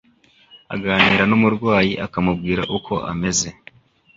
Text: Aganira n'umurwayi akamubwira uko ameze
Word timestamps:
Aganira 0.75 1.23
n'umurwayi 1.29 1.93
akamubwira 2.05 2.61
uko 2.77 2.93
ameze 3.11 3.49